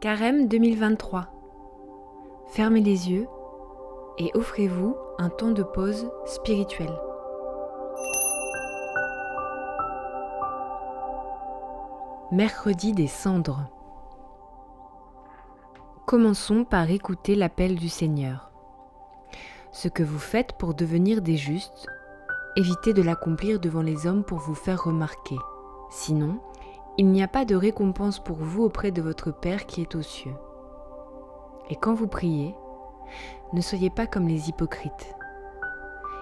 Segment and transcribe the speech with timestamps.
[0.00, 1.26] Carême 2023.
[2.48, 3.28] Fermez les yeux
[4.16, 6.98] et offrez-vous un temps de pause spirituelle.
[12.32, 13.68] Mercredi des cendres.
[16.06, 18.52] Commençons par écouter l'appel du Seigneur.
[19.70, 21.88] Ce que vous faites pour devenir des justes,
[22.56, 25.36] évitez de l'accomplir devant les hommes pour vous faire remarquer.
[25.90, 26.40] Sinon,
[27.00, 30.02] il n'y a pas de récompense pour vous auprès de votre Père qui est aux
[30.02, 30.34] cieux.
[31.70, 32.54] Et quand vous priez,
[33.54, 35.14] ne soyez pas comme les hypocrites.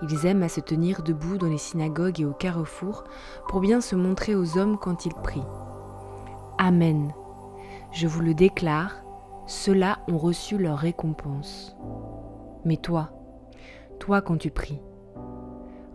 [0.00, 3.02] Ils aiment à se tenir debout dans les synagogues et au carrefour
[3.48, 5.42] pour bien se montrer aux hommes quand ils prient.
[6.56, 7.12] Amen.
[7.90, 9.02] Je vous le déclare,
[9.48, 11.76] ceux-là ont reçu leur récompense.
[12.64, 13.10] Mais toi,
[13.98, 14.80] toi quand tu pries,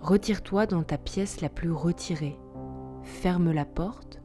[0.01, 2.37] retire-toi dans ta pièce la plus retirée,
[3.03, 4.19] ferme la porte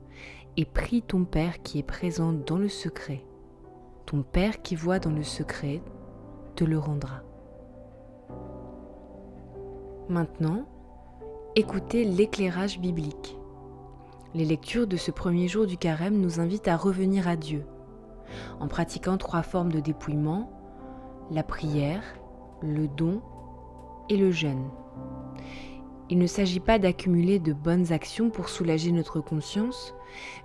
[0.57, 3.25] et prie ton Père qui est présent dans le secret.
[4.07, 5.83] Ton Père qui voit dans le secret
[6.57, 7.23] te le rendra.
[10.09, 10.67] Maintenant,
[11.55, 13.39] écoutez l'éclairage biblique.
[14.35, 17.65] Les lectures de ce premier jour du carême nous invitent à revenir à Dieu,
[18.61, 20.51] en pratiquant trois formes de dépouillement,
[21.31, 22.03] la prière,
[22.63, 23.21] le don
[24.09, 24.69] et le jeûne.
[26.11, 29.95] Il ne s'agit pas d'accumuler de bonnes actions pour soulager notre conscience,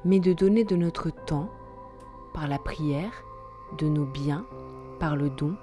[0.05, 1.49] mais de donner de notre temps,
[2.35, 3.23] par la prière,
[3.79, 4.45] de nos biens,
[4.99, 5.57] par le don,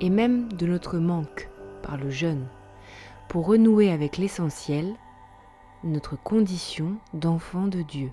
[0.00, 1.48] et même de notre manque,
[1.84, 2.48] par le jeûne,
[3.28, 4.96] pour renouer avec l'essentiel,
[5.84, 8.10] notre condition d'enfant de Dieu.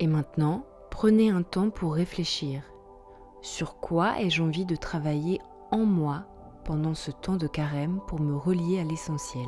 [0.00, 2.62] Et maintenant, prenez un temps pour réfléchir.
[3.40, 6.24] Sur quoi ai-je envie de travailler en moi
[6.68, 9.46] pendant ce temps de carême pour me relier à l'essentiel.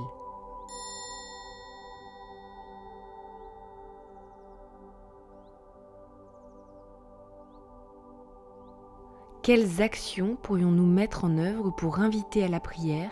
[9.42, 13.10] Quelles actions pourrions-nous mettre en œuvre pour inviter à la prière,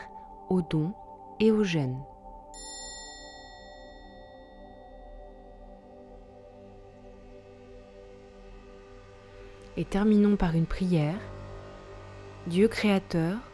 [0.48, 0.94] au don
[1.38, 2.02] et au jeûne
[9.76, 11.20] Et terminons par une prière.
[12.46, 13.47] Dieu créateur,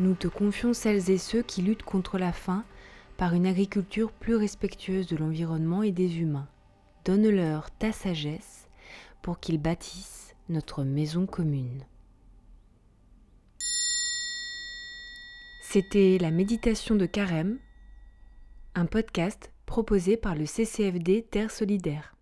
[0.00, 2.64] nous te confions celles et ceux qui luttent contre la faim
[3.18, 6.48] par une agriculture plus respectueuse de l'environnement et des humains.
[7.04, 8.68] Donne-leur ta sagesse
[9.20, 11.84] pour qu'ils bâtissent notre maison commune.
[15.62, 17.58] C'était la méditation de Carême,
[18.74, 22.16] un podcast proposé par le CCFD Terre Solidaire.